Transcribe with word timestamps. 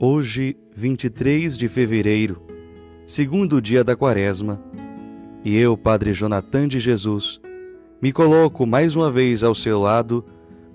Hoje, 0.00 0.56
23 0.76 1.58
de 1.58 1.66
fevereiro, 1.66 2.40
segundo 3.04 3.60
dia 3.60 3.82
da 3.82 3.96
quaresma, 3.96 4.62
e 5.44 5.56
eu, 5.56 5.76
Padre 5.76 6.12
Jonathan 6.12 6.68
de 6.68 6.78
Jesus, 6.78 7.40
me 8.00 8.12
coloco 8.12 8.64
mais 8.64 8.94
uma 8.94 9.10
vez 9.10 9.42
ao 9.42 9.56
seu 9.56 9.80
lado 9.80 10.24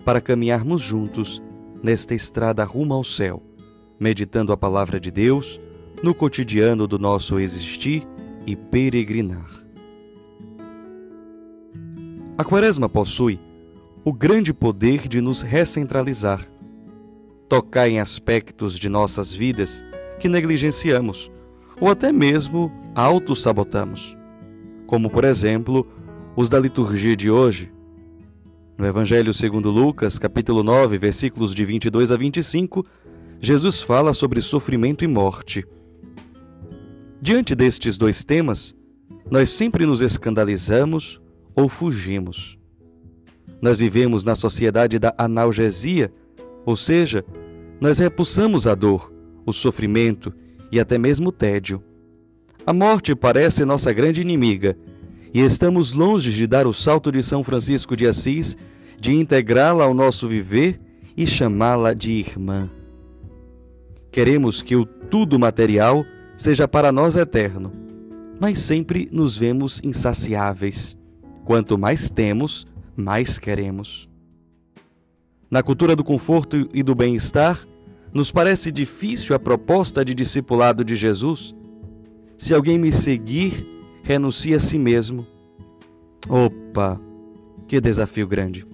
para 0.04 0.20
caminharmos 0.20 0.82
juntos 0.82 1.42
nesta 1.82 2.14
estrada 2.14 2.66
rumo 2.66 2.94
ao 2.94 3.02
céu, 3.02 3.42
meditando 3.98 4.52
a 4.52 4.58
palavra 4.58 5.00
de 5.00 5.10
Deus 5.10 5.58
no 6.04 6.14
cotidiano 6.14 6.86
do 6.86 7.00
nosso 7.00 7.40
existir 7.40 8.06
e 8.46 8.58
peregrinar. 8.58 9.50
A 12.38 12.44
quaresma 12.44 12.90
possui 12.90 13.40
o 14.04 14.12
grande 14.12 14.54
poder 14.54 15.08
de 15.08 15.22
nos 15.22 15.42
recentralizar 15.42 16.46
tocar 17.50 17.88
em 17.88 18.00
aspectos 18.00 18.78
de 18.80 18.90
nossas 18.90 19.34
vidas 19.34 19.86
que 20.20 20.28
negligenciamos 20.28 21.32
ou 21.80 21.90
até 21.90 22.12
mesmo 22.12 22.72
auto-sabotamos, 22.96 24.18
como 24.88 25.10
por 25.10 25.24
exemplo 25.24 25.88
os 26.36 26.50
da 26.50 26.60
liturgia 26.60 27.16
de 27.16 27.30
hoje. 27.30 27.72
No 28.78 28.86
Evangelho 28.86 29.34
segundo 29.34 29.70
Lucas, 29.70 30.18
capítulo 30.18 30.64
9, 30.64 30.98
versículos 30.98 31.54
de 31.54 31.64
22 31.64 32.12
a 32.12 32.18
25, 32.18 32.86
Jesus 33.40 33.82
fala 33.82 34.14
sobre 34.14 34.42
sofrimento 34.42 35.04
e 35.04 35.08
morte. 35.08 35.66
Diante 37.22 37.54
destes 37.54 37.98
dois 37.98 38.24
temas, 38.24 38.76
nós 39.30 39.50
sempre 39.50 39.86
nos 39.86 40.02
escandalizamos 40.02 41.22
ou 41.56 41.70
fugimos. 41.70 42.58
Nós 43.62 43.80
vivemos 43.80 44.24
na 44.24 44.36
sociedade 44.36 45.00
da 45.00 45.14
analgesia, 45.18 46.12
ou 46.66 46.76
seja, 46.76 47.26
nós 47.80 48.00
repulsamos 48.00 48.66
a 48.68 48.76
dor, 48.76 49.12
o 49.46 49.52
sofrimento 49.52 50.34
e 50.72 50.80
até 50.80 50.98
mesmo 50.98 51.30
o 51.30 51.32
tédio. 51.32 51.84
A 52.66 52.74
morte 52.74 53.14
parece 53.14 53.66
nossa 53.66 53.92
grande 53.92 54.22
inimiga 54.22 54.78
e 55.34 55.42
estamos 55.42 55.92
longe 55.92 56.32
de 56.32 56.48
dar 56.48 56.66
o 56.68 56.74
salto 56.74 57.12
de 57.12 57.22
São 57.22 57.44
Francisco 57.44 57.96
de 57.96 58.08
Assis, 58.08 58.56
de 59.00 59.14
integrá-la 59.14 59.84
ao 59.84 59.94
nosso 59.94 60.28
viver 60.28 60.80
e 61.18 61.28
chamá-la 61.28 61.94
de 61.94 62.12
irmã. 62.12 62.70
Queremos 64.12 64.62
que 64.62 64.76
o 64.76 64.86
tudo 64.86 65.40
material 65.40 66.06
seja 66.38 66.68
para 66.68 66.92
nós 66.92 67.18
eterno, 67.18 67.72
mas 68.40 68.60
sempre 68.60 69.10
nos 69.12 69.38
vemos 69.38 69.82
insaciáveis. 69.84 70.96
Quanto 71.44 71.78
mais 71.78 72.10
temos, 72.10 72.68
mais 72.96 73.38
queremos. 73.40 74.13
Na 75.54 75.62
cultura 75.62 75.96
do 75.96 76.04
conforto 76.04 76.68
e 76.74 76.82
do 76.82 76.96
bem-estar, 76.96 77.64
nos 78.12 78.32
parece 78.32 78.72
difícil 78.72 79.36
a 79.36 79.40
proposta 79.40 80.04
de 80.04 80.16
discipulado 80.16 80.84
de 80.84 80.96
Jesus? 80.96 81.56
Se 82.36 82.56
alguém 82.56 82.80
me 82.80 82.92
seguir, 82.92 83.64
renuncie 84.02 84.56
a 84.56 84.60
si 84.60 84.80
mesmo. 84.80 85.28
Opa, 86.28 87.00
que 87.68 87.80
desafio 87.80 88.26
grande! 88.26 88.66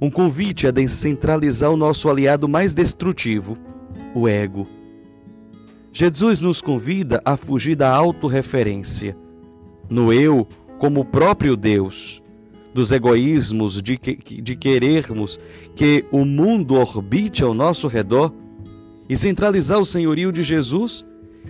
Um 0.00 0.08
convite 0.08 0.68
a 0.68 0.70
descentralizar 0.70 1.72
o 1.72 1.76
nosso 1.76 2.08
aliado 2.08 2.48
mais 2.48 2.72
destrutivo, 2.72 3.58
o 4.14 4.28
ego. 4.28 4.68
Jesus 5.92 6.40
nos 6.40 6.62
convida 6.62 7.20
a 7.24 7.36
fugir 7.36 7.74
da 7.74 7.92
autorreferência, 7.92 9.16
no 9.90 10.12
eu 10.12 10.46
como 10.78 11.00
o 11.00 11.04
próprio 11.04 11.56
Deus, 11.56 12.22
dos 12.74 12.90
egoísmos 12.90 13.80
de, 13.80 13.96
que, 13.96 14.42
de 14.42 14.56
querermos 14.56 15.38
que 15.76 16.04
o 16.10 16.24
mundo 16.24 16.74
orbite 16.74 17.44
ao 17.44 17.54
nosso 17.54 17.86
redor 17.86 18.32
e 19.08 19.16
centralizar 19.16 19.78
o 19.78 19.84
senhorio 19.84 20.32
de 20.32 20.42
Jesus, 20.42 21.06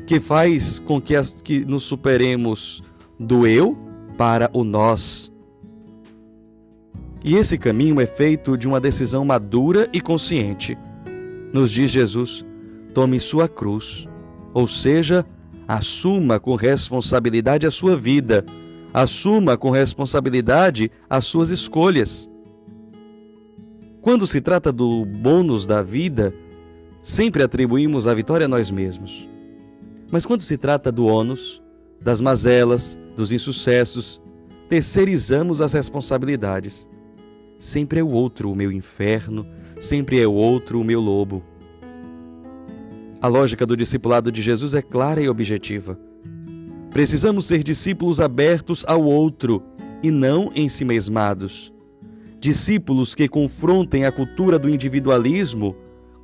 que 0.07 0.21
faz 0.21 0.79
com 0.79 1.01
que, 1.01 1.17
as, 1.17 1.41
que 1.43 1.65
nos 1.65 1.85
superemos 1.85 2.85
do 3.19 3.47
eu 3.47 3.77
para 4.19 4.51
o 4.53 4.63
nós. 4.63 5.33
E 7.25 7.37
esse 7.37 7.57
caminho 7.57 8.01
é 8.01 8.07
feito 8.07 8.57
de 8.59 8.69
uma 8.69 8.79
decisão 8.79 9.25
madura 9.25 9.89
e 9.95 10.01
consciente. 10.01 10.77
Nos 11.55 11.71
diz 11.71 11.91
Jesus: 11.91 12.45
tome 12.93 13.19
sua 13.19 13.49
cruz, 13.49 14.07
ou 14.53 14.67
seja, 14.67 15.25
assuma 15.67 16.39
com 16.39 16.55
responsabilidade 16.55 17.67
a 17.67 17.71
sua 17.71 17.97
vida, 17.97 18.45
assuma 18.95 19.59
com 19.59 19.71
responsabilidade 19.71 20.89
as 21.11 21.25
suas 21.25 21.51
escolhas. 21.51 22.31
Quando 24.01 24.25
se 24.25 24.41
trata 24.41 24.71
do 24.71 25.05
bônus 25.05 25.67
da 25.67 25.83
vida, 25.83 26.33
sempre 27.03 27.43
atribuímos 27.43 28.07
a 28.07 28.15
vitória 28.15 28.45
a 28.47 28.49
nós 28.49 28.71
mesmos. 28.71 29.29
Mas 30.13 30.25
quando 30.25 30.43
se 30.43 30.57
trata 30.57 30.93
do 30.93 31.07
ônus, 31.07 31.61
das 32.01 32.21
mazelas, 32.21 32.97
dos 33.17 33.33
insucessos, 33.33 34.23
terceirizamos 34.69 35.61
as 35.61 35.73
responsabilidades. 35.73 36.89
Sempre 37.59 37.99
é 37.99 38.03
o 38.03 38.11
outro 38.11 38.53
o 38.53 38.55
meu 38.55 38.71
inferno, 38.71 39.45
sempre 39.81 40.21
é 40.21 40.27
o 40.27 40.35
outro 40.35 40.81
o 40.81 40.85
meu 40.85 41.01
lobo. 41.01 41.43
A 43.21 43.27
lógica 43.27 43.67
do 43.67 43.77
discipulado 43.77 44.31
de 44.31 44.43
Jesus 44.43 44.75
é 44.75 44.83
clara 44.83 45.21
e 45.21 45.29
objetiva. 45.29 45.99
Precisamos 46.95 47.47
ser 47.47 47.65
discípulos 47.65 48.21
abertos 48.21 48.85
ao 48.87 49.03
outro 49.03 49.61
e 50.01 50.13
não 50.13 50.53
ensimesmados. 50.55 51.75
Discípulos 52.39 53.17
que 53.17 53.27
confrontem 53.27 54.05
a 54.05 54.13
cultura 54.13 54.61
do 54.61 54.71
individualismo 54.71 55.75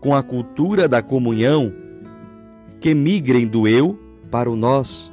com 0.01 0.15
a 0.15 0.23
cultura 0.23 0.87
da 0.87 1.03
comunhão, 1.03 1.75
que 2.79 2.95
migrem 2.95 3.49
do 3.49 3.67
eu 3.67 3.99
para 4.31 4.49
o 4.49 4.55
nós, 4.55 5.13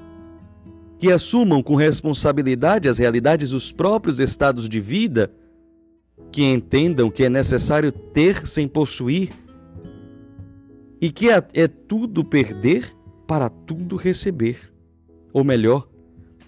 que 1.00 1.12
assumam 1.12 1.63
com 1.63 1.73
responsabilidade 1.73 2.88
as 2.88 3.00
realidades 3.00 3.50
dos 3.50 3.72
próprios 3.72 4.19
estados 4.19 4.69
de 4.69 4.79
vida, 4.79 5.34
que 6.31 6.44
entendam 6.44 7.09
que 7.09 7.23
é 7.23 7.31
necessário 7.31 7.91
ter 7.91 8.46
sem 8.46 8.67
possuir 8.67 9.31
e 11.01 11.09
que 11.09 11.31
é, 11.31 11.44
é 11.56 11.67
tudo 11.67 12.23
perder 12.23 12.96
para 13.25 13.50
tudo 13.50 13.96
receber, 13.96 14.77
ou 15.38 15.44
melhor, 15.44 15.88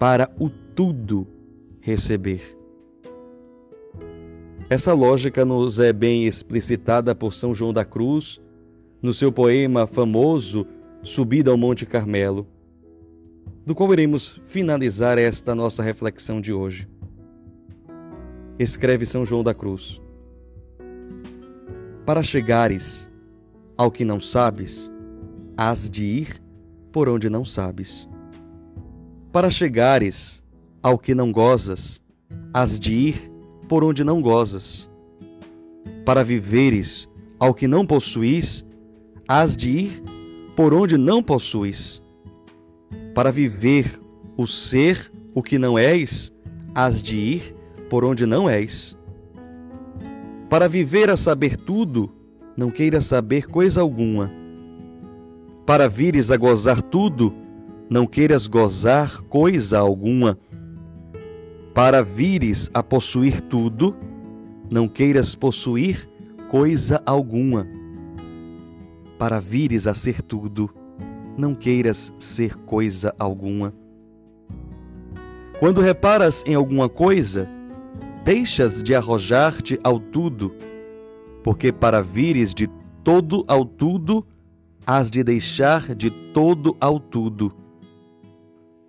para 0.00 0.28
o 0.36 0.50
tudo 0.50 1.24
receber. 1.80 2.58
Essa 4.68 4.92
lógica 4.92 5.44
nos 5.44 5.78
é 5.78 5.92
bem 5.92 6.26
explicitada 6.26 7.14
por 7.14 7.32
São 7.32 7.54
João 7.54 7.72
da 7.72 7.84
Cruz 7.84 8.42
no 9.00 9.14
seu 9.14 9.30
poema 9.30 9.86
famoso 9.86 10.66
Subida 11.04 11.52
ao 11.52 11.56
Monte 11.56 11.86
Carmelo, 11.86 12.48
do 13.64 13.76
qual 13.76 13.92
iremos 13.92 14.40
finalizar 14.46 15.18
esta 15.18 15.54
nossa 15.54 15.84
reflexão 15.84 16.40
de 16.40 16.52
hoje. 16.52 16.88
Escreve 18.58 19.06
São 19.06 19.24
João 19.24 19.44
da 19.44 19.54
Cruz: 19.54 20.02
Para 22.04 22.24
chegares 22.24 23.08
ao 23.76 23.88
que 23.88 24.04
não 24.04 24.18
sabes, 24.18 24.90
hás 25.56 25.88
de 25.88 26.04
ir 26.04 26.42
por 26.90 27.08
onde 27.08 27.30
não 27.30 27.44
sabes. 27.44 28.09
Para 29.32 29.48
chegares 29.48 30.42
ao 30.82 30.98
que 30.98 31.14
não 31.14 31.30
gozas, 31.30 32.02
hás 32.52 32.80
de 32.80 32.92
ir 32.92 33.32
por 33.68 33.84
onde 33.84 34.02
não 34.02 34.20
gozas. 34.20 34.90
Para 36.04 36.24
viveres 36.24 37.08
ao 37.38 37.54
que 37.54 37.68
não 37.68 37.86
possuís, 37.86 38.66
hás 39.28 39.56
de 39.56 39.70
ir 39.70 40.02
por 40.56 40.74
onde 40.74 40.98
não 40.98 41.22
possuis. 41.22 42.02
Para 43.14 43.30
viver 43.30 44.00
o 44.36 44.48
ser 44.48 45.12
o 45.32 45.44
que 45.44 45.60
não 45.60 45.78
és, 45.78 46.32
hás 46.74 47.00
de 47.00 47.14
ir 47.14 47.54
por 47.88 48.04
onde 48.04 48.26
não 48.26 48.50
és. 48.50 48.98
Para 50.48 50.68
viver 50.68 51.08
a 51.08 51.16
saber 51.16 51.56
tudo, 51.56 52.12
não 52.56 52.68
queiras 52.68 53.04
saber 53.04 53.46
coisa 53.46 53.80
alguma. 53.80 54.28
Para 55.64 55.88
vires 55.88 56.32
a 56.32 56.36
gozar 56.36 56.82
tudo, 56.82 57.32
não 57.90 58.06
queiras 58.06 58.46
gozar 58.46 59.20
coisa 59.22 59.80
alguma 59.80 60.38
para 61.74 62.02
vires 62.02 62.70
a 62.72 62.84
possuir 62.84 63.40
tudo, 63.40 63.96
não 64.70 64.86
queiras 64.86 65.34
possuir 65.34 66.08
coisa 66.48 67.02
alguma. 67.04 67.66
Para 69.18 69.40
vires 69.40 69.88
a 69.88 69.94
ser 69.94 70.22
tudo, 70.22 70.70
não 71.36 71.52
queiras 71.52 72.14
ser 72.16 72.56
coisa 72.56 73.12
alguma. 73.18 73.74
Quando 75.58 75.80
reparas 75.80 76.44
em 76.46 76.54
alguma 76.54 76.88
coisa, 76.88 77.48
deixas 78.24 78.82
de 78.82 78.94
arrojar-te 78.94 79.80
ao 79.82 79.98
tudo, 79.98 80.54
porque 81.42 81.72
para 81.72 82.00
vires 82.00 82.54
de 82.54 82.68
todo 83.02 83.44
ao 83.48 83.64
tudo, 83.64 84.24
has 84.86 85.10
de 85.10 85.24
deixar 85.24 85.94
de 85.94 86.10
todo 86.10 86.76
ao 86.80 87.00
tudo. 87.00 87.59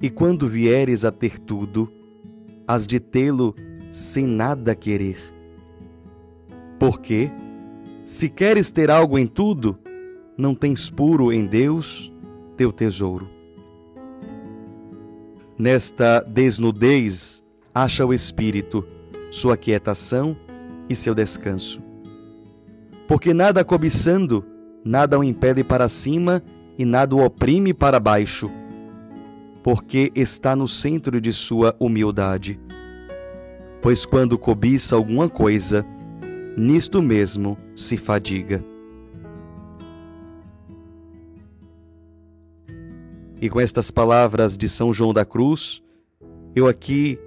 E 0.02 0.10
quando 0.10 0.48
vieres 0.48 1.06
a 1.06 1.12
ter 1.12 1.38
tudo, 1.38 1.92
has 2.68 2.88
de 2.88 3.00
tê-lo 3.00 3.54
sem 3.92 4.26
nada 4.26 4.74
querer. 4.74 5.18
Porque, 6.80 7.30
se 8.04 8.28
queres 8.28 8.72
ter 8.72 8.90
algo 8.90 9.20
em 9.20 9.28
tudo, 9.28 9.78
não 10.38 10.56
tens 10.56 10.90
puro 10.90 11.32
em 11.32 11.46
Deus 11.46 12.12
teu 12.58 12.72
tesouro. 12.72 13.30
Nesta 15.58 16.22
desnudez 16.22 17.44
acha 17.74 18.04
o 18.06 18.14
espírito 18.14 18.84
sua 19.30 19.56
quietação 19.56 20.36
e 20.90 20.96
seu 20.96 21.14
descanso. 21.14 21.82
Porque 23.08 23.34
nada 23.34 23.64
cobiçando, 23.64 24.44
nada 24.84 25.20
o 25.20 25.24
impele 25.24 25.64
para 25.64 25.88
cima 25.88 26.42
e 26.78 26.84
nada 26.84 27.16
o 27.16 27.24
oprime 27.24 27.74
para 27.74 28.00
baixo, 28.00 28.50
porque 29.64 30.12
está 30.16 30.56
no 30.56 30.68
centro 30.68 31.22
de 31.22 31.32
sua 31.32 31.76
humildade. 31.80 32.60
Pois 33.82 34.06
quando 34.06 34.38
cobiça 34.38 34.96
alguma 34.96 35.30
coisa, 35.30 35.86
nisto 36.58 37.02
mesmo 37.02 37.58
se 37.76 37.98
fadiga. 37.98 38.64
E 43.40 43.50
com 43.50 43.60
estas 43.60 43.90
palavras 43.90 44.56
de 44.56 44.70
São 44.70 44.94
João 44.94 45.12
da 45.12 45.26
Cruz, 45.26 45.82
eu 46.56 46.68
aqui 46.68 47.18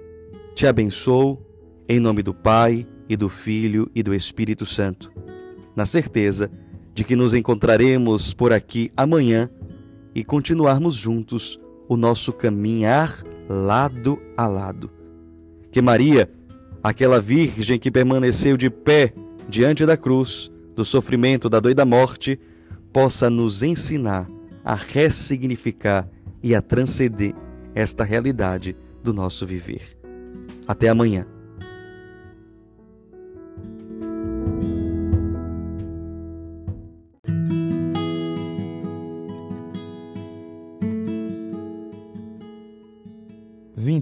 te 0.53 0.65
abençoo 0.65 1.37
em 1.89 1.99
nome 1.99 2.23
do 2.23 2.33
Pai 2.33 2.87
e 3.09 3.17
do 3.17 3.27
Filho 3.27 3.91
e 3.93 4.01
do 4.01 4.13
Espírito 4.13 4.65
Santo, 4.65 5.11
na 5.75 5.85
certeza 5.85 6.49
de 6.93 7.03
que 7.03 7.17
nos 7.17 7.33
encontraremos 7.33 8.33
por 8.33 8.53
aqui 8.53 8.89
amanhã 8.95 9.49
e 10.15 10.23
continuarmos 10.23 10.95
juntos 10.95 11.59
o 11.87 11.97
nosso 11.97 12.33
caminhar 12.33 13.23
lado 13.49 14.19
a 14.35 14.47
lado. 14.47 14.89
Que 15.71 15.81
Maria, 15.81 16.31
aquela 16.83 17.19
Virgem 17.19 17.77
que 17.77 17.91
permaneceu 17.91 18.57
de 18.57 18.69
pé 18.69 19.13
diante 19.47 19.85
da 19.85 19.97
cruz, 19.97 20.51
do 20.75 20.83
sofrimento 20.83 21.49
da 21.49 21.59
doida 21.59 21.85
morte, 21.85 22.39
possa 22.91 23.29
nos 23.29 23.61
ensinar 23.61 24.29
a 24.63 24.73
ressignificar 24.73 26.09
e 26.41 26.55
a 26.55 26.61
transcender 26.61 27.35
esta 27.73 28.03
realidade 28.03 28.75
do 29.03 29.13
nosso 29.13 29.45
viver. 29.45 29.97
Até 30.67 30.89
amanhã. 30.89 31.34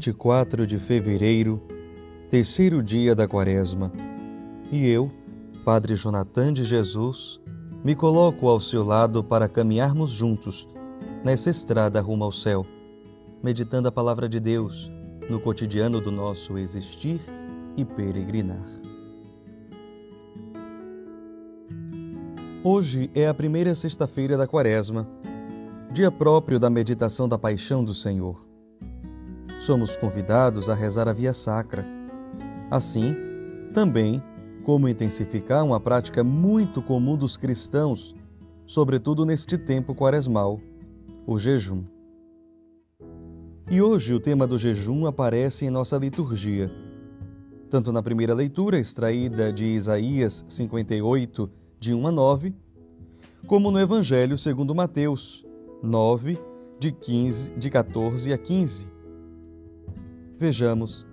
Vinte 0.04 0.10
e 0.10 0.14
quatro 0.14 0.68
de 0.68 0.78
fevereiro, 0.80 1.62
terceiro 2.30 2.84
dia 2.84 3.16
da 3.16 3.26
quaresma, 3.26 3.90
e 4.70 4.86
eu, 4.86 5.10
Padre 5.64 5.96
Jonathan 5.96 6.52
de 6.52 6.66
Jesus, 6.66 7.40
me 7.86 7.96
coloco 7.96 8.50
ao 8.50 8.60
seu 8.60 8.84
lado 8.84 9.24
para 9.24 9.48
caminharmos 9.48 10.12
juntos 10.12 10.68
nessa 11.24 11.50
estrada 11.50 12.02
rumo 12.02 12.26
ao 12.26 12.34
céu, 12.34 12.66
meditando 13.42 13.88
a 13.88 13.94
palavra 13.94 14.28
de 14.28 14.42
Deus 14.42 14.92
no 15.30 15.40
cotidiano 15.40 16.02
do 16.02 16.12
nosso 16.12 16.58
existir 16.58 17.22
e 17.78 17.86
peregrinar. 17.86 18.68
Hoje 22.62 23.10
é 23.16 23.26
a 23.26 23.34
primeira 23.34 23.74
sexta-feira 23.74 24.36
da 24.36 24.46
Quaresma, 24.46 25.08
dia 25.94 26.12
próprio 26.12 26.60
da 26.60 26.70
meditação 26.70 27.26
da 27.26 27.38
Paixão 27.38 27.86
do 27.86 27.94
Senhor. 27.94 28.52
Somos 29.66 29.96
convidados 29.96 30.68
a 30.68 30.74
rezar 30.74 31.08
a 31.08 31.14
Via 31.14 31.34
Sacra. 31.34 31.86
Assim, 32.70 33.16
também 33.74 34.22
como 34.62 34.90
intensificar 34.90 35.64
uma 35.64 35.80
prática 35.80 36.22
muito 36.22 36.82
comum 36.82 37.16
dos 37.16 37.38
cristãos, 37.38 38.14
sobretudo 38.66 39.26
neste 39.26 39.58
tempo 39.58 39.96
quaresmal, 39.96 40.60
o 41.26 41.40
jejum. 41.40 41.86
E 43.72 43.82
hoje 43.82 44.14
o 44.14 44.20
tema 44.20 44.46
do 44.46 44.60
jejum 44.60 45.06
aparece 45.06 45.66
em 45.66 45.70
nossa 45.70 45.96
liturgia, 45.96 46.70
tanto 47.70 47.94
na 47.94 48.04
primeira 48.04 48.34
leitura, 48.34 48.78
extraída 48.78 49.50
de 49.54 49.66
Isaías 49.66 50.44
58, 50.50 51.50
de 51.80 51.94
1 51.94 52.08
a 52.08 52.12
9, 52.12 52.54
como 53.48 53.72
no 53.72 53.80
Evangelho 53.80 54.38
segundo 54.38 54.76
Mateus 54.76 55.48
9, 55.82 56.38
de, 56.78 56.92
15, 56.92 57.54
de 57.54 57.70
14 57.70 58.34
a 58.34 58.38
15. 58.38 58.93
Vejamos, 60.44 61.08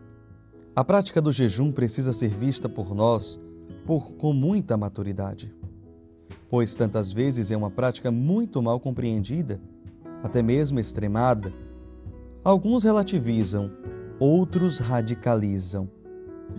a 0.75 0.83
prática 0.83 1.23
do 1.23 1.31
jejum 1.31 1.71
precisa 1.71 2.13
ser 2.13 2.31
vista 2.31 2.69
por 2.69 2.93
nós 2.93 3.41
por, 3.87 4.11
com 4.15 4.33
muita 4.33 4.77
maturidade, 4.77 5.55
pois 6.49 6.75
tantas 6.75 7.13
vezes 7.13 7.53
é 7.53 7.57
uma 7.57 7.71
prática 7.71 8.11
muito 8.11 8.61
mal 8.61 8.81
compreendida, 8.81 9.61
até 10.21 10.43
mesmo 10.43 10.81
extremada. 10.81 11.53
Alguns 12.43 12.83
relativizam, 12.83 13.71
outros 14.19 14.81
radicalizam, 14.81 15.89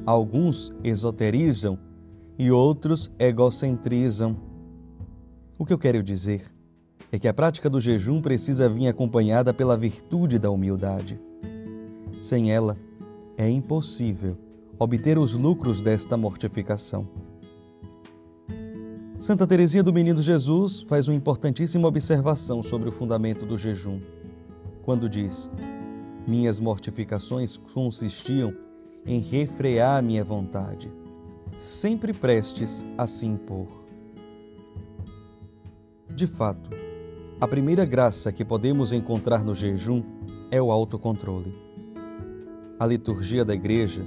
alguns 0.06 0.74
esoterizam 0.82 1.78
e 2.40 2.52
outros 2.52 3.12
egocentrizam. 3.20 4.38
O 5.60 5.66
que 5.66 5.74
eu 5.74 5.78
quero 5.78 6.02
dizer 6.02 6.46
é 7.12 7.20
que 7.20 7.28
a 7.28 7.34
prática 7.34 7.70
do 7.70 7.82
jejum 7.82 8.22
precisa 8.22 8.70
vir 8.70 8.88
acompanhada 8.88 9.54
pela 9.54 9.76
virtude 9.76 10.40
da 10.40 10.50
humildade. 10.50 11.20
Sem 12.22 12.52
ela, 12.52 12.78
é 13.36 13.50
impossível 13.50 14.38
obter 14.78 15.18
os 15.18 15.34
lucros 15.34 15.82
desta 15.82 16.16
mortificação. 16.16 17.08
Santa 19.18 19.46
Teresinha 19.46 19.84
do 19.84 19.94
Menino 19.94 20.22
Jesus 20.22 20.82
faz 20.82 21.08
uma 21.08 21.16
importantíssima 21.16 21.88
observação 21.88 22.62
sobre 22.62 22.90
o 22.90 22.92
fundamento 22.92 23.46
do 23.46 23.58
jejum, 23.58 24.00
quando 24.84 25.10
diz: 25.10 25.50
Minhas 26.28 26.60
mortificações 26.60 27.58
consistiam 27.58 28.54
em 29.06 29.20
refrear 29.20 30.02
minha 30.04 30.24
vontade, 30.24 30.92
sempre 31.58 32.14
prestes 32.14 32.86
a 32.98 33.08
se 33.08 33.26
impor. 33.26 33.68
De 36.16 36.28
fato, 36.28 36.70
a 37.40 37.48
primeira 37.48 37.86
graça 37.86 38.32
que 38.32 38.46
podemos 38.46 38.94
encontrar 38.94 39.44
no 39.44 39.56
jejum 39.56 40.04
é 40.52 40.62
o 40.62 40.72
autocontrole. 40.72 41.71
A 42.82 42.86
liturgia 42.88 43.46
da 43.46 43.54
igreja, 43.54 44.04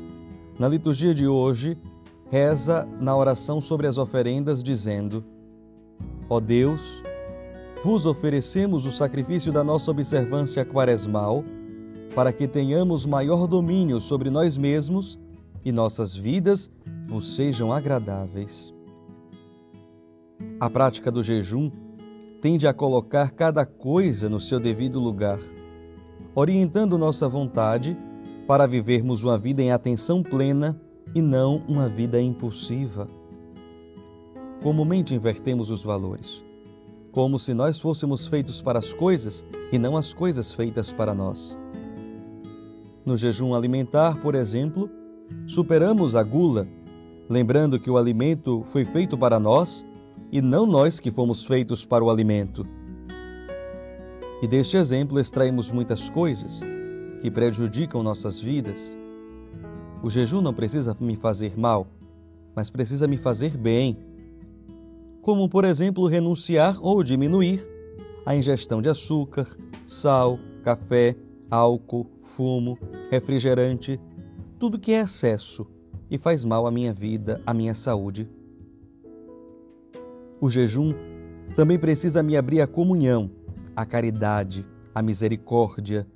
na 0.59 0.67
liturgia 0.67 1.15
de 1.15 1.29
hoje, 1.29 1.79
reza 2.29 2.85
na 2.99 3.17
oração 3.17 3.61
sobre 3.61 3.87
as 3.87 3.99
oferendas, 3.99 4.65
dizendo: 4.65 5.25
Ó 6.29 6.41
Deus, 6.41 7.01
vos 7.84 8.05
oferecemos 8.05 8.84
o 8.84 8.91
sacrifício 8.91 9.53
da 9.53 9.63
nossa 9.63 9.93
observância 9.93 10.65
quaresmal, 10.65 11.44
para 12.17 12.32
que 12.32 12.49
tenhamos 12.49 13.06
maior 13.06 13.46
domínio 13.46 14.01
sobre 14.01 14.29
nós 14.29 14.58
mesmos 14.58 15.20
e 15.65 15.70
nossas 15.70 16.17
vidas 16.17 16.69
vos 17.06 17.37
sejam 17.37 17.72
agradáveis. 17.72 18.75
A 20.58 20.69
prática 20.69 21.13
do 21.13 21.22
jejum 21.22 21.70
tende 22.41 22.67
a 22.67 22.75
colocar 22.75 23.31
cada 23.31 23.65
coisa 23.65 24.29
no 24.29 24.41
seu 24.41 24.58
devido 24.58 24.99
lugar, 24.99 25.39
orientando 26.34 26.99
nossa 26.99 27.29
vontade 27.29 27.96
para 28.46 28.67
vivermos 28.67 29.24
uma 29.24 29.39
vida 29.39 29.63
em 29.63 29.72
atenção 29.72 30.22
plena 30.22 30.79
e 31.15 31.22
não 31.22 31.63
uma 31.67 31.89
vida 31.89 32.20
impulsiva. 32.20 33.08
Comumente 34.63 35.15
invertemos 35.15 35.70
os 35.70 35.82
valores, 35.82 36.44
como 37.10 37.39
se 37.39 37.55
nós 37.55 37.79
fôssemos 37.79 38.27
feitos 38.27 38.60
para 38.60 38.79
as 38.79 38.93
coisas 38.93 39.44
e 39.72 39.79
não 39.79 39.96
as 39.96 40.13
coisas 40.13 40.53
feitas 40.53 40.93
para 40.93 41.15
nós. 41.15 41.58
No 43.05 43.17
jejum 43.17 43.55
alimentar, 43.55 44.20
por 44.20 44.34
exemplo, 44.34 44.91
superamos 45.46 46.17
a 46.17 46.22
gula, 46.22 46.67
lembrando 47.29 47.79
que 47.79 47.91
o 47.91 47.96
alimento 47.96 48.63
foi 48.67 48.84
feito 48.84 49.17
para 49.17 49.39
nós 49.39 49.84
e 50.31 50.41
não 50.43 50.67
nós 50.67 51.01
que 51.01 51.10
fomos 51.10 51.44
feitos 51.44 51.86
para 51.86 52.05
o 52.05 52.10
alimento. 52.10 52.67
E 54.43 54.46
deste 54.46 54.77
exemplo 54.77 55.19
extraímos 55.20 55.70
muitas 55.70 56.10
coisas 56.10 56.60
que 57.25 57.31
prejudicam 57.31 58.03
nossas 58.03 58.39
vidas. 58.39 58.99
O 60.03 60.11
jejum 60.11 60.43
não 60.43 60.53
precisa 60.53 60.95
me 61.01 61.17
fazer 61.17 61.59
mal, 61.59 61.87
mas 62.55 62.69
precisa 62.69 63.09
me 63.09 63.17
fazer 63.17 63.57
bem. 63.57 63.97
Como, 65.23 65.49
por 65.49 65.65
exemplo, 65.65 66.07
renunciar 66.07 66.79
ou 66.83 67.03
diminuir 67.03 67.67
a 68.27 68.37
ingestão 68.37 68.83
de 68.83 68.91
açúcar, 68.91 69.49
sal, 69.87 70.39
café, 70.63 71.17
álcool, 71.51 72.07
fumo, 72.23 72.79
refrigerante, 73.11 73.99
tudo 74.59 74.79
que 74.79 74.93
é 74.93 75.01
excesso 75.01 75.67
e 76.11 76.19
faz 76.19 76.45
mal 76.45 76.67
à 76.67 76.71
minha 76.71 76.93
vida, 76.93 77.41
à 77.47 77.55
minha 77.55 77.75
saúde. 77.75 78.29
O 80.39 80.51
jejum 80.51 80.93
também 81.57 81.79
precisa 81.79 82.23
me 82.23 82.37
abrir 82.37 82.61
à 82.61 82.67
comunhão, 82.67 83.31
à 83.75 83.87
caridade, 83.87 84.67
à 84.95 85.01
misericórdia. 85.01 86.07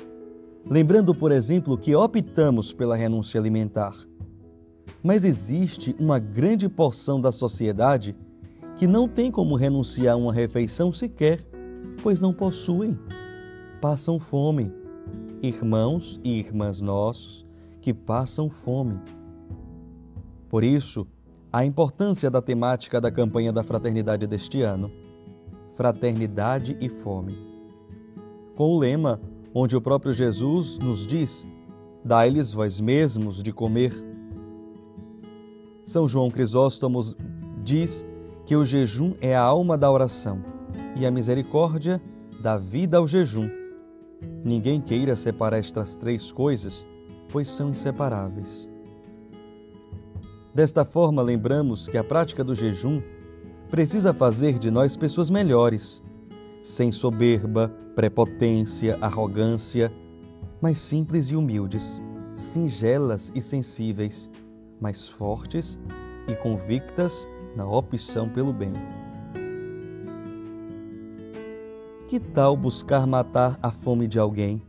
Lembrando, 0.67 1.15
por 1.15 1.33
exemplo, 1.33 1.77
que 1.77 1.95
optamos 1.95 2.73
pela 2.73 2.97
renúncia 2.97 3.41
alimentar. 3.41 3.95
Mas 5.03 5.25
existe 5.25 5.95
uma 5.99 6.19
grande 6.19 6.69
porção 6.69 7.21
da 7.21 7.31
sociedade 7.31 8.17
que 8.77 8.87
não 8.87 9.09
têm 9.09 9.31
como 9.31 9.57
renunciar 9.57 10.15
a 10.15 10.17
uma 10.17 10.33
refeição 10.33 10.93
sequer, 10.93 11.41
pois 12.03 12.21
não 12.21 12.33
possuem. 12.33 12.99
Passam 13.81 14.19
fome. 14.19 14.73
Irmãos 15.43 16.21
e 16.25 16.39
irmãs 16.39 16.81
nossos 16.81 17.47
que 17.81 17.95
passam 17.95 18.51
fome. 18.51 18.99
Por 20.49 20.65
isso, 20.65 21.07
a 21.53 21.65
importância 21.65 22.31
da 22.31 22.43
temática 22.43 23.01
da 23.01 23.11
campanha 23.11 23.53
da 23.53 23.63
fraternidade 23.63 24.27
deste 24.27 24.63
ano: 24.63 24.91
Fraternidade 25.75 26.77
e 26.81 26.89
Fome. 26.89 27.37
Com 28.55 28.71
o 28.73 28.79
lema 28.79 29.21
onde 29.55 29.77
o 29.77 29.81
próprio 29.81 30.13
Jesus 30.13 30.79
nos 30.79 31.07
diz: 31.07 31.47
Dai-lhes 32.05 32.53
vós 32.53 32.81
mesmos 32.81 33.43
de 33.43 33.53
comer. 33.53 33.93
São 35.85 36.07
João 36.07 36.31
Crisóstomo 36.31 37.01
diz 37.63 38.05
que 38.45 38.57
o 38.57 38.65
jejum 38.65 39.15
é 39.21 39.35
a 39.35 39.43
alma 39.43 39.77
da 39.77 39.91
oração 39.91 40.43
e 40.97 41.07
a 41.07 41.11
misericórdia 41.11 42.01
dá 42.41 42.57
vida 42.57 42.99
ao 42.99 43.07
jejum. 43.07 43.49
Ninguém 44.45 44.81
queira 44.81 45.15
separar 45.17 45.59
estas 45.59 45.97
três 45.97 46.33
coisas, 46.33 46.87
pois 47.29 47.49
são 47.49 47.71
inseparáveis. 47.71 48.69
Desta 50.55 50.85
forma, 50.85 51.23
lembramos 51.23 51.89
que 51.89 51.97
a 51.97 52.03
prática 52.03 52.43
do 52.43 52.55
jejum 52.55 53.01
precisa 53.69 54.13
fazer 54.13 54.59
de 54.59 54.71
nós 54.71 54.97
pessoas 54.97 55.31
melhores, 55.31 56.03
sem 56.63 56.91
soberba, 56.91 57.73
prepotência, 57.95 58.99
arrogância, 59.01 59.93
mas 60.61 60.79
simples 60.79 61.31
e 61.31 61.37
humildes, 61.37 62.03
singelas 62.35 63.33
e 63.35 63.41
sensíveis, 63.41 64.31
mas 64.81 65.09
fortes 65.09 65.79
e 66.29 66.35
convictas 66.35 67.29
na 67.57 67.69
opção 67.69 68.29
pelo 68.29 68.53
bem. 68.53 68.73
Que 72.09 72.19
tal 72.19 72.57
buscar 72.57 73.07
matar 73.07 73.59
a 73.63 73.71
fome 73.71 74.07
de 74.07 74.19
alguém? 74.19 74.63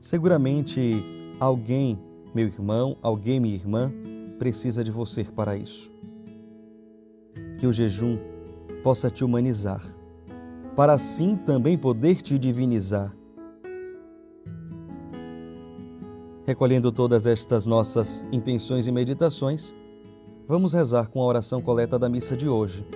Seguramente 0.00 1.02
alguém, 1.40 1.98
meu 2.34 2.46
irmão, 2.46 2.96
alguém, 3.02 3.40
minha 3.40 3.54
irmã, 3.54 3.92
precisa 4.38 4.82
de 4.84 4.90
você 4.90 5.24
para 5.24 5.56
isso. 5.56 5.92
Que 7.58 7.66
o 7.66 7.72
jejum 7.72 8.18
possa 8.82 9.10
te 9.10 9.24
humanizar, 9.24 9.84
para 10.76 10.94
assim 10.94 11.36
também 11.36 11.76
poder 11.78 12.22
te 12.22 12.38
divinizar. 12.38 13.14
Recolhendo 16.46 16.92
todas 16.92 17.26
estas 17.26 17.66
nossas 17.66 18.24
intenções 18.30 18.86
e 18.86 18.92
meditações, 18.92 19.74
Vamos 20.46 20.74
rezar 20.74 21.08
com 21.08 21.22
a 21.22 21.24
oração 21.24 21.62
coleta 21.62 21.98
da 21.98 22.06
missa 22.06 22.36
de 22.36 22.46
hoje. 22.46 22.86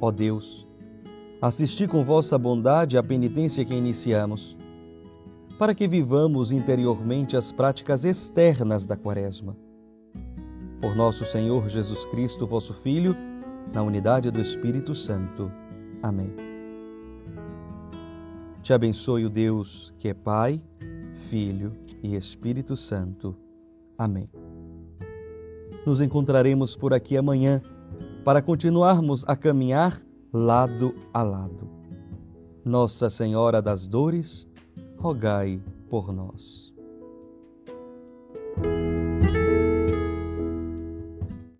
Ó 0.00 0.12
Deus, 0.12 0.64
assisti 1.42 1.88
com 1.88 2.04
vossa 2.04 2.38
bondade 2.38 2.96
a 2.96 3.02
penitência 3.02 3.64
que 3.64 3.74
iniciamos, 3.74 4.56
para 5.58 5.74
que 5.74 5.88
vivamos 5.88 6.52
interiormente 6.52 7.36
as 7.36 7.50
práticas 7.50 8.04
externas 8.04 8.86
da 8.86 8.96
Quaresma. 8.96 9.56
Por 10.80 10.94
nosso 10.94 11.24
Senhor 11.24 11.68
Jesus 11.68 12.06
Cristo, 12.06 12.46
vosso 12.46 12.72
Filho, 12.72 13.16
na 13.72 13.82
unidade 13.82 14.30
do 14.30 14.40
Espírito 14.40 14.94
Santo. 14.94 15.50
Amém. 16.02 16.34
Te 18.62 18.72
abençoe 18.72 19.24
o 19.24 19.30
Deus 19.30 19.92
que 19.98 20.08
é 20.08 20.14
Pai, 20.14 20.62
Filho 21.28 21.72
e 22.02 22.14
Espírito 22.16 22.76
Santo. 22.76 23.36
Amém. 23.96 24.28
Nos 25.86 26.00
encontraremos 26.00 26.76
por 26.76 26.92
aqui 26.92 27.16
amanhã 27.16 27.62
para 28.24 28.42
continuarmos 28.42 29.24
a 29.26 29.34
caminhar 29.34 29.98
lado 30.32 30.94
a 31.12 31.22
lado. 31.22 31.68
Nossa 32.64 33.08
Senhora 33.08 33.62
das 33.62 33.86
Dores, 33.86 34.46
rogai 34.98 35.60
por 35.88 36.12
nós. 36.12 36.77